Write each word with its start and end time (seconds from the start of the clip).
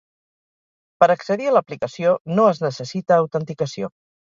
Per 1.03 1.07
accedir 1.15 1.51
a 1.51 1.53
l'aplicació 1.57 2.15
no 2.39 2.49
es 2.55 2.65
necessita 2.65 3.21
autenticació. 3.21 3.95